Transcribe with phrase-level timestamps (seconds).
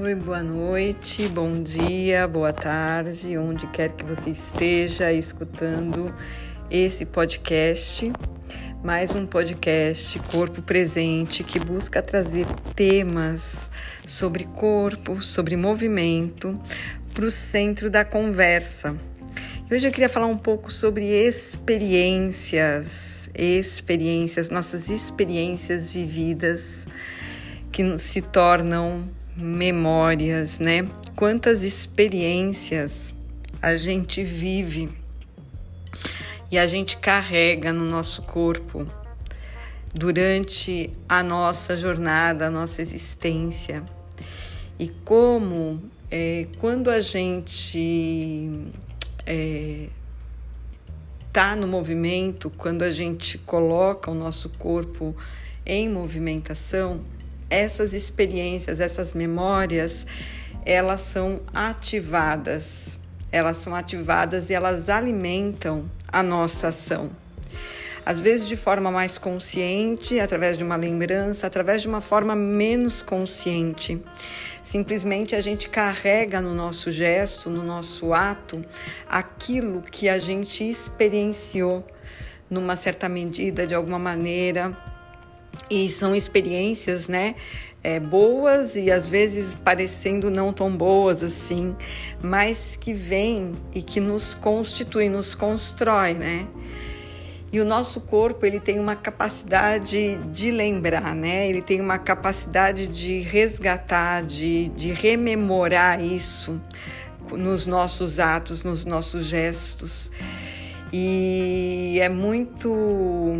[0.00, 6.14] Oi, boa noite, bom dia, boa tarde, onde quer que você esteja escutando
[6.70, 8.12] esse podcast.
[8.84, 12.46] Mais um podcast Corpo Presente que busca trazer
[12.76, 13.68] temas
[14.06, 16.56] sobre corpo, sobre movimento
[17.12, 18.96] para o centro da conversa.
[19.68, 26.86] Hoje eu queria falar um pouco sobre experiências, experiências, nossas experiências vividas
[27.72, 30.88] que se tornam memórias, né?
[31.14, 33.14] Quantas experiências
[33.62, 34.90] a gente vive
[36.50, 38.86] e a gente carrega no nosso corpo
[39.94, 43.84] durante a nossa jornada, a nossa existência.
[44.78, 48.50] E como é, quando a gente
[49.24, 49.88] é,
[51.32, 55.14] tá no movimento, quando a gente coloca o nosso corpo
[55.64, 57.00] em movimentação,
[57.50, 60.06] essas experiências, essas memórias,
[60.64, 63.00] elas são ativadas.
[63.30, 67.10] Elas são ativadas e elas alimentam a nossa ação.
[68.04, 73.02] Às vezes de forma mais consciente, através de uma lembrança, através de uma forma menos
[73.02, 74.02] consciente.
[74.62, 78.64] Simplesmente a gente carrega no nosso gesto, no nosso ato,
[79.06, 81.86] aquilo que a gente experienciou
[82.48, 84.74] numa certa medida, de alguma maneira,
[85.70, 87.34] e são experiências, né?
[87.82, 91.76] É, boas e às vezes parecendo não tão boas assim,
[92.20, 96.48] mas que vêm e que nos constitui, nos constrói, né?
[97.50, 101.48] E o nosso corpo ele tem uma capacidade de lembrar, né?
[101.48, 106.60] Ele tem uma capacidade de resgatar, de, de rememorar isso
[107.32, 110.12] nos nossos atos, nos nossos gestos.
[110.92, 113.38] E é muito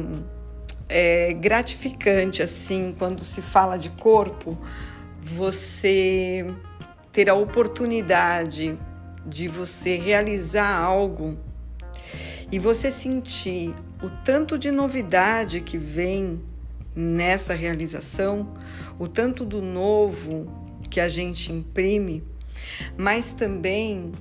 [0.88, 4.58] é gratificante assim quando se fala de corpo,
[5.20, 6.46] você
[7.12, 8.78] ter a oportunidade
[9.26, 11.38] de você realizar algo
[12.50, 16.40] e você sentir o tanto de novidade que vem
[16.94, 18.54] nessa realização,
[18.98, 20.50] o tanto do novo
[20.88, 22.24] que a gente imprime,
[22.96, 24.12] mas também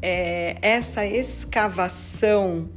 [0.00, 2.68] é, essa escavação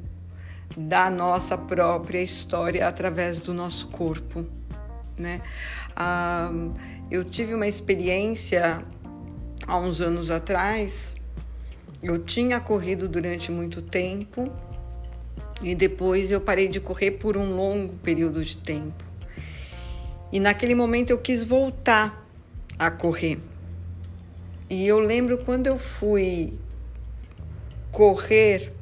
[0.76, 4.46] da nossa própria história através do nosso corpo,
[5.18, 5.42] né?
[5.96, 6.52] Ah,
[7.10, 8.84] eu tive uma experiência
[9.68, 11.16] há uns anos atrás.
[12.02, 14.52] Eu tinha corrido durante muito tempo
[15.62, 19.04] e depois eu parei de correr por um longo período de tempo.
[20.32, 22.28] E naquele momento eu quis voltar
[22.78, 23.40] a correr.
[24.70, 26.54] E eu lembro quando eu fui
[27.92, 28.74] correr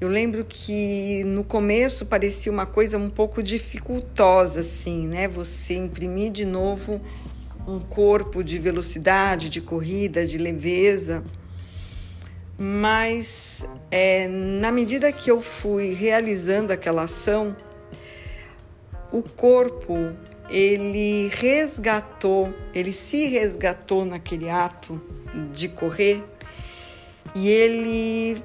[0.00, 5.28] eu lembro que no começo parecia uma coisa um pouco dificultosa, assim, né?
[5.28, 6.98] Você imprimir de novo
[7.68, 11.22] um corpo de velocidade, de corrida, de leveza.
[12.58, 17.54] Mas é, na medida que eu fui realizando aquela ação,
[19.12, 20.14] o corpo
[20.48, 25.00] ele resgatou, ele se resgatou naquele ato
[25.52, 26.24] de correr
[27.34, 28.42] e ele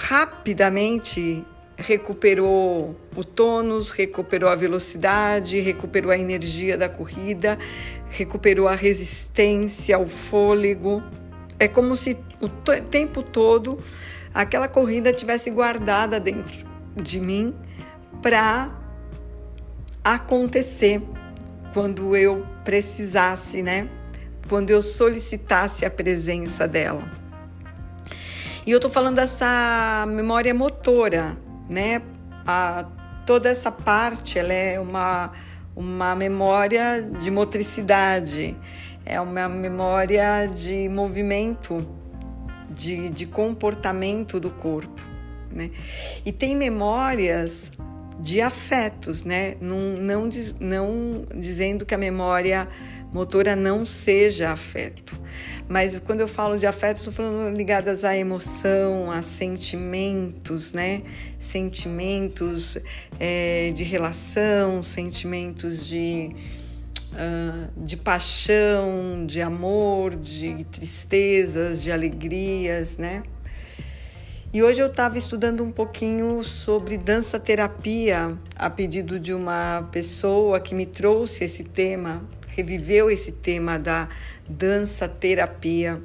[0.00, 1.44] rapidamente
[1.76, 7.58] recuperou o tônus, recuperou a velocidade, recuperou a energia da corrida,
[8.08, 11.02] recuperou a resistência, o fôlego.
[11.58, 13.78] É como se o tempo todo
[14.32, 17.54] aquela corrida tivesse guardada dentro de mim
[18.22, 18.70] para
[20.02, 21.02] acontecer
[21.74, 23.88] quando eu precisasse, né?
[24.48, 27.19] Quando eu solicitasse a presença dela.
[28.66, 31.36] E eu estou falando dessa memória motora,
[31.68, 32.02] né?
[32.46, 32.84] A,
[33.24, 35.32] toda essa parte ela é uma,
[35.74, 38.56] uma memória de motricidade,
[39.06, 41.86] é uma memória de movimento,
[42.70, 45.00] de, de comportamento do corpo.
[45.50, 45.70] Né?
[46.24, 47.72] E tem memórias
[48.20, 49.56] de afetos, né?
[49.60, 50.28] Não, não,
[50.60, 52.68] não dizendo que a memória
[53.12, 55.18] motora não seja afeto.
[55.68, 61.02] Mas quando eu falo de afeto, estou falando ligadas à emoção, a sentimentos, né?
[61.38, 62.78] Sentimentos
[63.18, 66.30] é, de relação, sentimentos de,
[67.12, 73.22] uh, de paixão, de amor, de tristezas, de alegrias, né?
[74.52, 80.58] E hoje eu estava estudando um pouquinho sobre dança terapia a pedido de uma pessoa
[80.58, 82.20] que me trouxe esse tema
[82.60, 84.08] reviveu esse tema da
[84.48, 86.00] dança terapia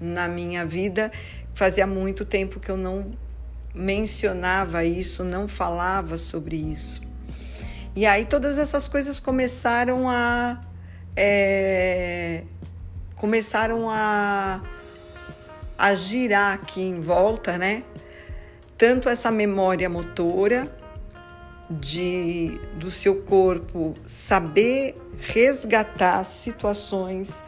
[0.00, 1.10] na minha vida.
[1.54, 3.12] Fazia muito tempo que eu não
[3.72, 7.00] mencionava isso, não falava sobre isso.
[7.94, 10.60] E aí todas essas coisas começaram a
[11.16, 12.44] é,
[13.14, 14.62] começaram a,
[15.76, 17.84] a girar aqui em volta, né?
[18.78, 20.74] Tanto essa memória motora
[21.68, 27.44] de do seu corpo saber resgatar situações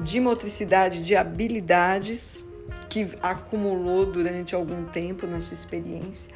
[0.00, 2.44] de motricidade, de habilidades
[2.88, 6.30] que acumulou durante algum tempo na sua experiência,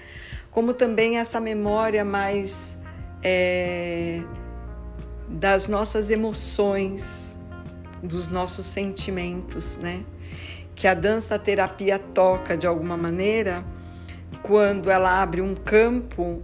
[0.50, 2.78] como também essa memória mais
[3.22, 4.22] é,
[5.28, 7.38] das nossas emoções,
[8.02, 10.02] dos nossos sentimentos, né?
[10.74, 13.64] Que a dança terapia toca de alguma maneira
[14.42, 16.42] quando ela abre um campo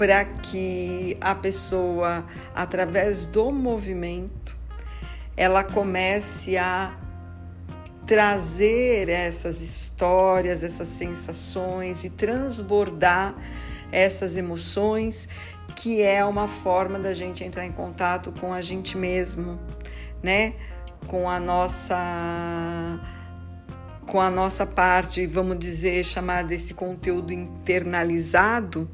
[0.00, 2.24] para que a pessoa,
[2.54, 4.56] através do movimento,
[5.36, 6.98] ela comece a
[8.06, 13.34] trazer essas histórias, essas sensações e transbordar
[13.92, 15.28] essas emoções,
[15.76, 19.60] que é uma forma da gente entrar em contato com a gente mesmo,
[20.22, 20.54] né?
[21.08, 22.98] Com a nossa
[24.06, 28.90] com a nossa parte, vamos dizer, chamar desse conteúdo internalizado,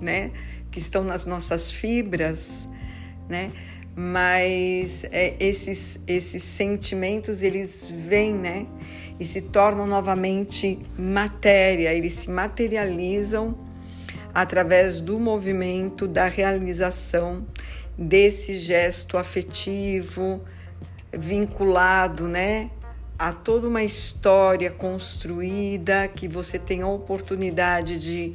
[0.00, 0.30] né?
[0.70, 2.68] Que estão nas nossas fibras,
[3.28, 3.50] né?
[3.98, 8.66] mas é, esses, esses sentimentos eles vêm, né?
[9.18, 13.58] E se tornam novamente matéria, eles se materializam
[14.34, 17.46] através do movimento, da realização
[17.96, 20.42] desse gesto afetivo,
[21.10, 22.70] vinculado, né?
[23.18, 28.34] A toda uma história construída que você tem a oportunidade de,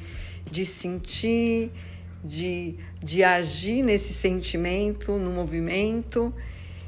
[0.50, 1.72] de sentir,
[2.24, 6.34] de, de agir nesse sentimento, no movimento,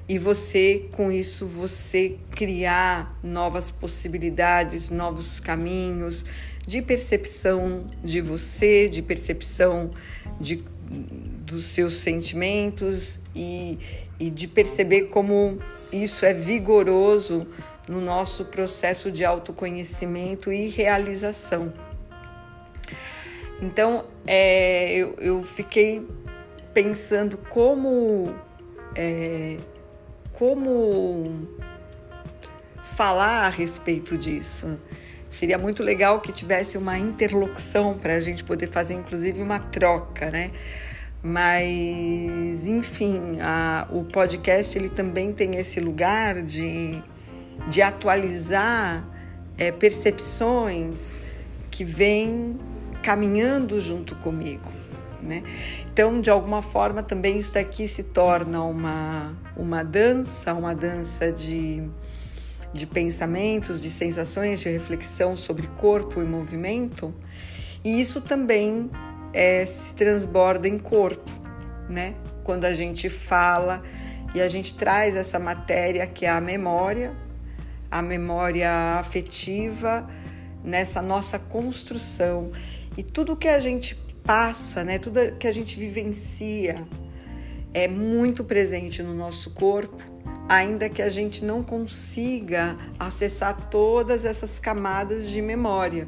[0.07, 6.25] e você, com isso, você criar novas possibilidades, novos caminhos
[6.67, 9.91] de percepção de você, de percepção
[10.39, 10.63] de,
[11.45, 13.79] dos seus sentimentos e,
[14.19, 15.57] e de perceber como
[15.91, 17.47] isso é vigoroso
[17.87, 21.73] no nosso processo de autoconhecimento e realização.
[23.63, 26.05] Então, é, eu, eu fiquei
[26.73, 28.35] pensando como,
[28.93, 29.57] é,
[30.33, 31.47] como
[32.81, 34.77] falar a respeito disso.
[35.31, 40.29] Seria muito legal que tivesse uma interlocução para a gente poder fazer, inclusive, uma troca,
[40.29, 40.51] né?
[41.23, 47.01] Mas, enfim, a, o podcast ele também tem esse lugar de,
[47.69, 49.07] de atualizar
[49.57, 51.21] é, percepções
[51.71, 52.59] que vêm
[53.03, 54.71] caminhando junto comigo.
[55.21, 55.43] Né?
[55.91, 61.83] Então, de alguma forma, também isso daqui se torna uma, uma dança, uma dança de,
[62.73, 67.13] de pensamentos, de sensações, de reflexão sobre corpo e movimento,
[67.85, 68.89] e isso também
[69.33, 71.31] é, se transborda em corpo,
[71.89, 72.15] né?
[72.43, 73.81] Quando a gente fala
[74.35, 77.15] e a gente traz essa matéria que é a memória,
[77.89, 80.09] a memória afetiva,
[80.63, 82.51] nessa nossa construção
[82.97, 86.85] e tudo que a gente passa, né, tudo que a gente vivencia
[87.73, 89.97] é muito presente no nosso corpo,
[90.47, 96.07] ainda que a gente não consiga acessar todas essas camadas de memória.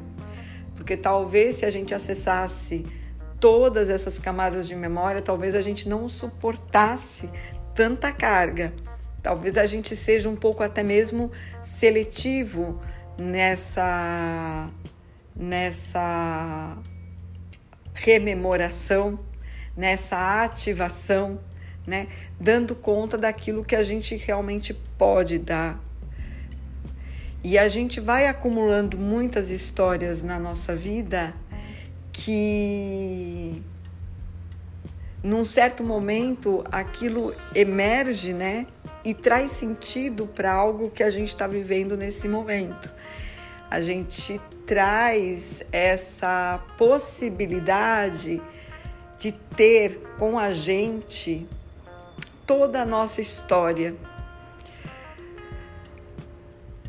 [0.76, 2.86] Porque talvez se a gente acessasse
[3.40, 7.28] todas essas camadas de memória, talvez a gente não suportasse
[7.74, 8.72] tanta carga.
[9.22, 12.80] Talvez a gente seja um pouco até mesmo seletivo
[13.18, 14.70] nessa
[15.36, 16.76] nessa
[17.94, 19.18] rememoração,
[19.76, 21.38] nessa ativação,
[21.86, 22.08] né?
[22.40, 25.78] Dando conta daquilo que a gente realmente pode dar.
[27.44, 31.32] E a gente vai acumulando muitas histórias na nossa vida
[32.12, 33.62] que
[35.22, 38.66] num certo momento aquilo emerge, né?
[39.04, 42.90] E traz sentido para algo que a gente está vivendo nesse momento.
[43.70, 48.42] A gente traz essa possibilidade
[49.18, 51.48] de ter com a gente
[52.46, 53.94] toda a nossa história.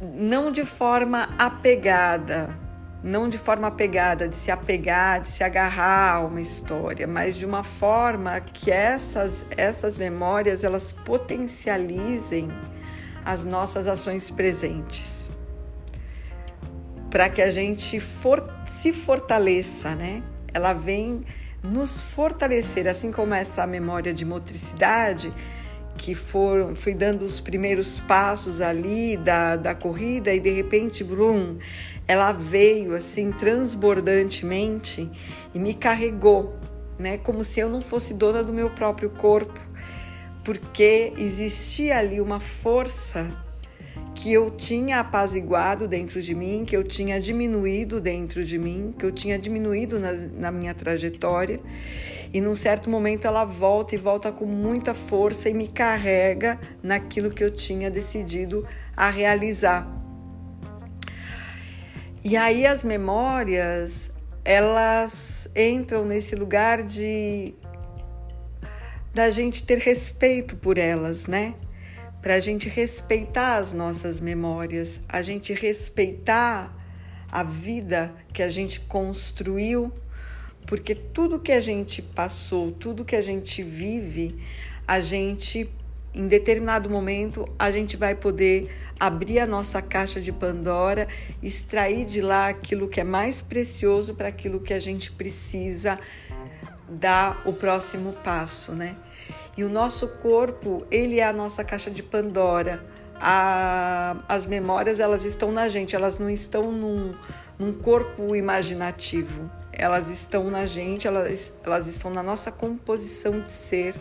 [0.01, 2.55] Não de forma apegada,
[3.03, 7.45] não de forma apegada, de se apegar, de se agarrar a uma história, mas de
[7.45, 12.49] uma forma que essas, essas memórias elas potencializem
[13.25, 15.31] as nossas ações presentes
[17.17, 20.21] para que a gente for, se fortaleça, né?
[20.53, 21.23] Ela vem
[21.67, 25.33] nos fortalecer, assim como essa memória de motricidade
[25.97, 31.57] que foram, fui dando os primeiros passos ali da, da corrida e de repente, Brum,
[32.07, 35.09] ela veio assim transbordantemente
[35.55, 36.55] e me carregou,
[36.99, 37.17] né?
[37.17, 39.59] Como se eu não fosse dona do meu próprio corpo,
[40.43, 43.46] porque existia ali uma força
[44.17, 49.05] que eu tinha apaziguado dentro de mim, que eu tinha diminuído dentro de mim, que
[49.05, 51.59] eu tinha diminuído na, na minha trajetória.
[52.33, 57.29] E num certo momento ela volta e volta com muita força e me carrega naquilo
[57.29, 59.87] que eu tinha decidido a realizar.
[62.23, 64.09] E aí as memórias,
[64.43, 67.53] elas entram nesse lugar de
[69.13, 71.53] da gente ter respeito por elas, né?
[72.27, 76.75] Para a gente respeitar as nossas memórias, a gente respeitar
[77.31, 79.93] a vida que a gente construiu,
[80.65, 84.43] porque tudo que a gente passou, tudo que a gente vive,
[84.85, 85.71] a gente
[86.13, 91.07] em determinado momento a gente vai poder abrir a nossa caixa de Pandora,
[91.41, 95.97] extrair de lá aquilo que é mais precioso para aquilo que a gente precisa
[96.89, 98.97] dar o próximo passo, né?
[99.57, 102.85] E o nosso corpo, ele é a nossa caixa de Pandora.
[103.19, 107.15] A, as memórias, elas estão na gente, elas não estão num,
[107.57, 109.49] num corpo imaginativo.
[109.73, 113.95] Elas estão na gente, elas, elas estão na nossa composição de ser.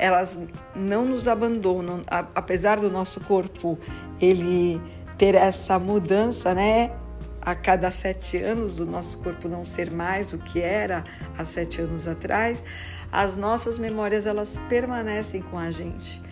[0.00, 0.36] Elas
[0.74, 3.78] não nos abandonam, a, apesar do nosso corpo
[4.20, 4.82] ele
[5.16, 6.90] ter essa mudança, né?
[7.40, 11.04] A cada sete anos do nosso corpo não ser mais o que era
[11.38, 12.62] há sete anos atrás,
[13.12, 16.22] as nossas memórias elas permanecem com a gente.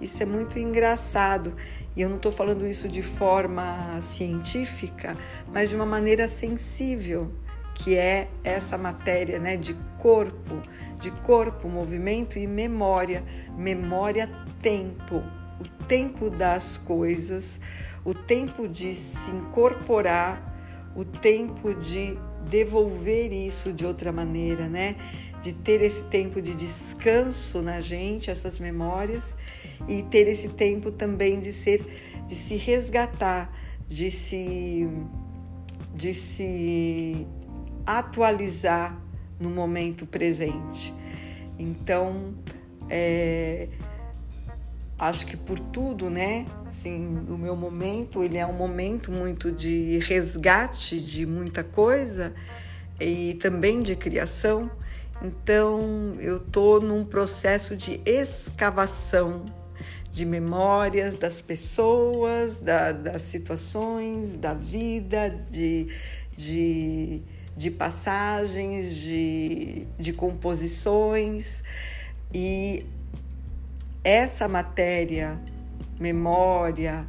[0.00, 1.56] Isso é muito engraçado
[1.96, 5.16] e eu não estou falando isso de forma científica,
[5.52, 7.32] mas de uma maneira sensível,
[7.74, 10.62] que é essa matéria né, de corpo,
[11.00, 13.24] de corpo, movimento e memória.
[13.56, 14.30] Memória,
[14.60, 17.60] tempo, o tempo das coisas,
[18.04, 22.16] o tempo de se incorporar, o tempo de
[22.48, 24.96] devolver isso de outra maneira, né?
[25.42, 29.36] De ter esse tempo de descanso na gente, essas memórias,
[29.86, 31.84] e ter esse tempo também de ser,
[32.26, 33.52] de se resgatar,
[33.88, 34.88] de se,
[35.94, 37.26] de se
[37.86, 39.00] atualizar
[39.38, 40.92] no momento presente.
[41.58, 42.34] Então,
[42.90, 43.68] é,
[44.98, 46.46] acho que por tudo, né?
[46.66, 52.34] Assim, o meu momento, ele é um momento muito de resgate de muita coisa
[53.00, 54.70] e também de criação.
[55.20, 59.44] Então, eu estou num processo de escavação
[60.10, 65.88] de memórias das pessoas, da, das situações, da vida, de,
[66.36, 67.22] de,
[67.56, 71.62] de passagens, de, de composições.
[72.32, 72.86] E
[74.04, 75.38] essa matéria,
[75.98, 77.06] memória,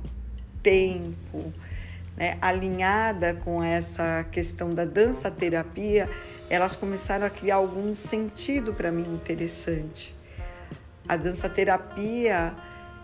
[0.62, 1.54] tempo,
[2.20, 6.10] né, alinhada com essa questão da dança terapia,
[6.50, 10.14] elas começaram a criar algum sentido para mim interessante.
[11.08, 12.54] A dança terapia,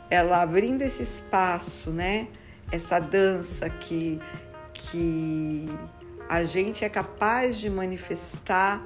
[0.10, 2.28] ela abrindo esse espaço, né?
[2.72, 4.20] Essa dança que
[4.74, 5.70] que
[6.28, 8.84] a gente é capaz de manifestar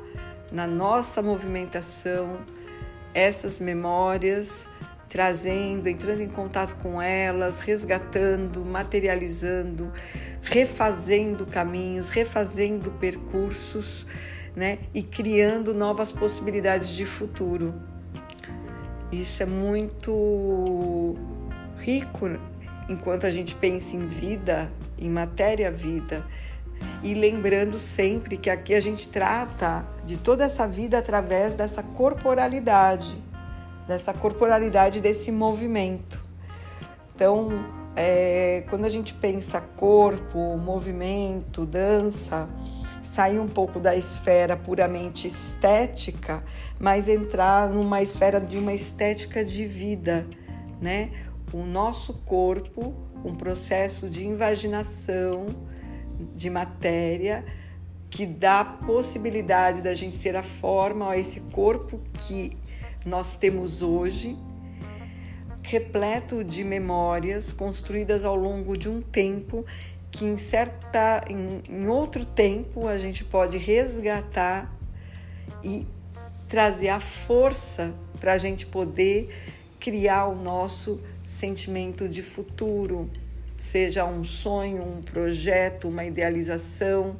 [0.51, 2.39] na nossa movimentação
[3.13, 4.69] essas memórias,
[5.09, 9.91] trazendo, entrando em contato com elas, resgatando, materializando,
[10.41, 14.05] refazendo caminhos, refazendo percursos
[14.55, 14.79] né?
[14.93, 17.73] E criando novas possibilidades de futuro.
[19.11, 21.15] Isso é muito
[21.77, 22.29] rico
[22.87, 26.25] enquanto a gente pensa em vida, em matéria-vida.
[27.03, 33.21] E lembrando sempre que aqui a gente trata de toda essa vida através dessa corporalidade,
[33.89, 36.23] dessa corporalidade desse movimento.
[37.13, 37.49] Então,
[37.95, 42.47] é, quando a gente pensa corpo, movimento, dança,
[43.01, 46.43] sair um pouco da esfera puramente estética,
[46.79, 50.27] mas entrar numa esfera de uma estética de vida,
[50.79, 51.11] né?
[51.51, 52.93] O nosso corpo,
[53.25, 55.47] um processo de invaginação
[56.35, 57.43] de matéria
[58.07, 62.51] que dá possibilidade da gente ter a forma a esse corpo que
[63.05, 64.37] nós temos hoje,
[65.63, 69.65] repleto de memórias construídas ao longo de um tempo
[70.11, 74.73] que em certa em, em outro tempo a gente pode resgatar
[75.63, 75.85] e
[76.47, 79.29] trazer a força para a gente poder
[79.79, 83.09] criar o nosso sentimento de futuro,
[83.55, 87.15] seja um sonho, um projeto, uma idealização,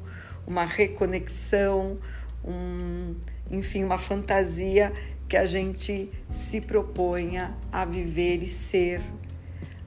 [0.46, 1.98] uma reconexão,
[2.44, 3.14] um,
[3.50, 4.92] enfim, uma fantasia
[5.30, 9.00] que a gente se proponha a viver e ser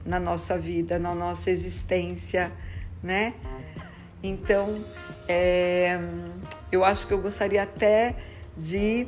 [0.04, 2.50] na nossa vida, na nossa existência
[3.04, 3.34] né?
[4.22, 4.82] Então,
[5.28, 6.00] é,
[6.72, 8.16] eu acho que eu gostaria até
[8.56, 9.06] de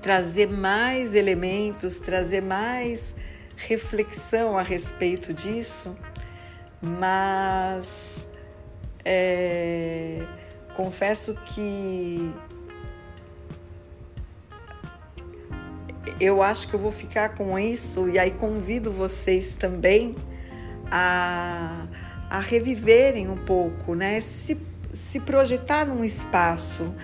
[0.00, 3.16] trazer mais elementos, trazer mais
[3.56, 5.96] reflexão a respeito disso,
[6.80, 8.28] mas
[9.04, 10.24] é,
[10.74, 12.32] confesso que
[16.20, 20.16] eu acho que eu vou ficar com isso e aí convido vocês também
[20.90, 21.86] a,
[22.30, 24.20] a reviverem um pouco, né?
[24.20, 24.60] Se,
[24.92, 26.94] se projetar num espaço,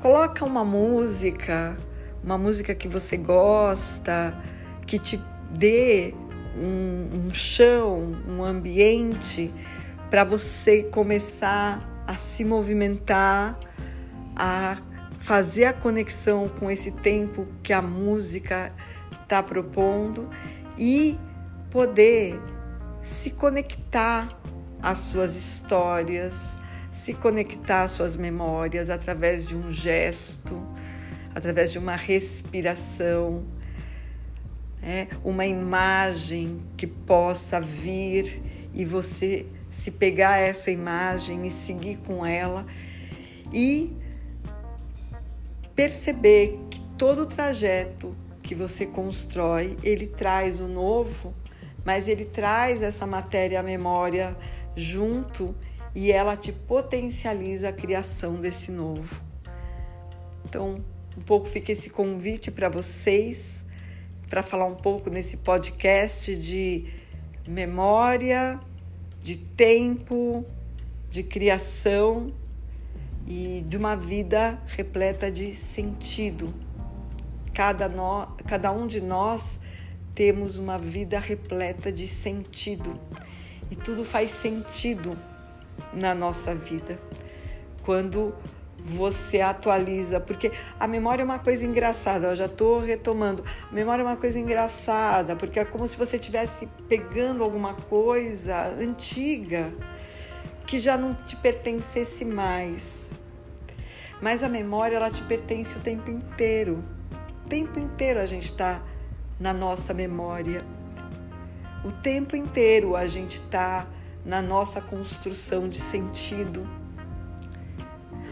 [0.00, 1.76] coloca uma música,
[2.22, 4.36] uma música que você gosta,
[4.86, 6.14] que te dê
[6.56, 9.52] um, um chão, um ambiente
[10.10, 13.58] para você começar a se movimentar,
[14.34, 14.76] a
[15.18, 18.72] fazer a conexão com esse tempo que a música
[19.22, 20.28] está propondo
[20.78, 21.18] e
[21.70, 22.40] poder
[23.02, 24.38] se conectar
[24.80, 26.58] às suas histórias,
[26.90, 30.62] se conectar às suas memórias através de um gesto,
[31.34, 33.44] através de uma respiração,
[34.82, 38.42] é, uma imagem que possa vir
[38.72, 42.66] e você se pegar essa imagem e seguir com ela
[43.52, 43.94] e
[45.76, 51.34] perceber que todo o trajeto que você constrói, ele traz o novo,
[51.84, 54.36] mas ele traz essa matéria, memória
[54.74, 55.54] junto
[55.94, 59.20] e ela te potencializa a criação desse novo.
[60.44, 60.82] Então,
[61.16, 63.64] um pouco fica esse convite para vocês
[64.28, 66.84] para falar um pouco nesse podcast de
[67.46, 68.58] memória,
[69.20, 70.44] de tempo,
[71.08, 72.32] de criação
[73.26, 76.54] e de uma vida repleta de sentido.
[77.52, 79.58] Cada, no, cada um de nós
[80.14, 82.98] temos uma vida repleta de sentido
[83.70, 85.18] e tudo faz sentido
[85.92, 86.98] na nossa vida
[87.82, 88.34] quando
[88.78, 93.44] você atualiza, porque a memória é uma coisa engraçada, eu já estou retomando.
[93.70, 98.68] A memória é uma coisa engraçada, porque é como se você estivesse pegando alguma coisa
[98.80, 99.72] antiga
[100.66, 103.14] que já não te pertencesse mais.
[104.20, 106.84] Mas a memória ela te pertence o tempo inteiro.
[107.44, 108.82] O tempo inteiro a gente está
[109.38, 110.64] na nossa memória.
[111.84, 113.86] O tempo inteiro a gente está
[114.24, 116.68] na nossa construção de sentido.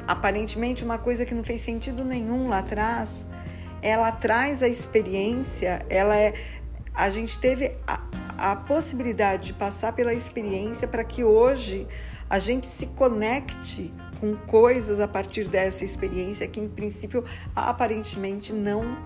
[0.08, 3.26] Aparentemente, uma coisa que não fez sentido nenhum lá atrás,
[3.80, 6.34] ela traz a experiência, ela é.
[6.92, 8.00] A gente teve a,
[8.36, 11.86] a possibilidade de passar pela experiência para que hoje
[12.34, 18.98] a gente se conecte com coisas a partir dessa experiência que, em princípio, aparentemente não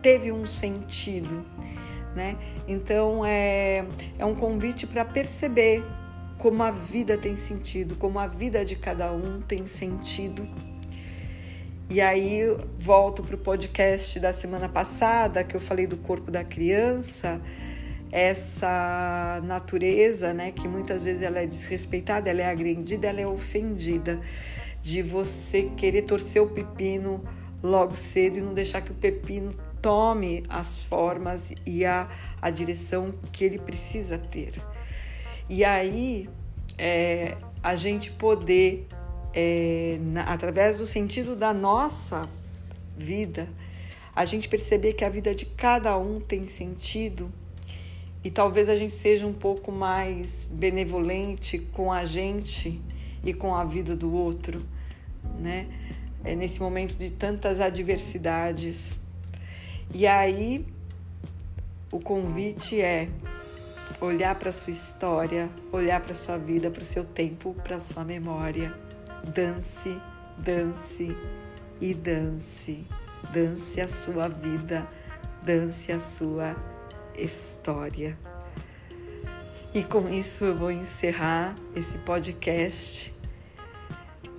[0.00, 1.44] teve um sentido.
[2.14, 2.36] Né?
[2.68, 3.84] Então, é,
[4.16, 5.84] é um convite para perceber
[6.38, 10.48] como a vida tem sentido, como a vida de cada um tem sentido.
[11.90, 12.42] E aí
[12.78, 17.40] volto para o podcast da semana passada que eu falei do corpo da criança
[18.10, 24.20] essa natureza, né, que muitas vezes ela é desrespeitada, ela é agredida, ela é ofendida,
[24.80, 27.22] de você querer torcer o pepino
[27.62, 32.08] logo cedo e não deixar que o pepino tome as formas e a,
[32.40, 34.52] a direção que ele precisa ter.
[35.48, 36.28] E aí
[36.76, 38.86] é, a gente poder,
[39.34, 42.28] é, na, através do sentido da nossa
[42.96, 43.48] vida,
[44.14, 47.32] a gente perceber que a vida de cada um tem sentido
[48.28, 52.78] e talvez a gente seja um pouco mais benevolente com a gente
[53.24, 54.62] e com a vida do outro,
[55.40, 55.66] né?
[56.22, 58.98] É nesse momento de tantas adversidades.
[59.94, 60.66] E aí
[61.90, 63.08] o convite é
[63.98, 68.74] olhar para sua história, olhar para sua vida, para o seu tempo, para sua memória.
[69.34, 69.98] Dance,
[70.36, 71.16] dance
[71.80, 72.84] e dance.
[73.32, 74.86] Dance a sua vida,
[75.42, 76.77] dance a sua
[77.18, 78.16] história.
[79.74, 83.14] E com isso eu vou encerrar esse podcast,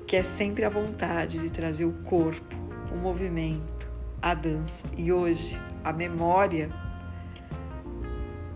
[0.07, 2.55] que é sempre a vontade de trazer o corpo,
[2.91, 3.87] o movimento,
[4.21, 6.69] a dança e hoje a memória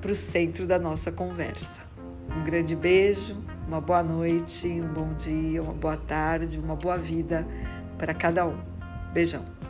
[0.02, 1.82] para o centro da nossa conversa.
[2.36, 7.48] Um grande beijo, uma boa noite, um bom dia, uma boa tarde, uma boa vida
[7.98, 8.58] para cada um.
[9.14, 9.63] Beijão.